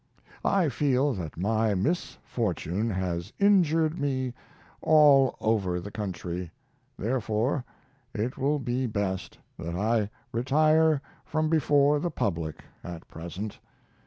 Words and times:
I 0.43 0.69
feel 0.69 1.13
that 1.13 1.37
my 1.37 1.75
misfortune 1.75 2.89
has 2.89 3.31
injured 3.37 3.99
me 3.99 4.33
all 4.81 5.35
over 5.39 5.79
the 5.79 5.91
country; 5.91 6.49
therefore 6.97 7.63
it 8.11 8.35
will 8.35 8.57
be 8.57 8.87
best 8.87 9.37
that 9.59 9.75
I 9.75 10.09
retire 10.31 11.03
from 11.23 11.49
before 11.51 11.99
the 11.99 12.09
public 12.09 12.63
at 12.83 13.07
present. 13.09 13.59